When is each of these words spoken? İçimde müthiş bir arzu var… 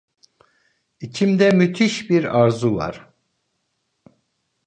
İçimde 0.99 1.49
müthiş 1.51 2.09
bir 2.09 2.23
arzu 2.39 2.75
var… 2.75 3.07